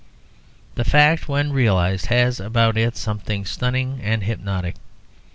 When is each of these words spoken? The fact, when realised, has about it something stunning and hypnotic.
The 0.73 0.83
fact, 0.83 1.27
when 1.29 1.53
realised, 1.53 2.07
has 2.07 2.39
about 2.39 2.75
it 2.75 2.97
something 2.97 3.45
stunning 3.45 3.99
and 4.01 4.23
hypnotic. 4.23 4.73